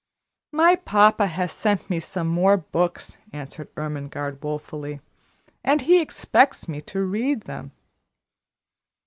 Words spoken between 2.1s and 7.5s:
more books," answered Ermengarde woefully, "and he expects me to read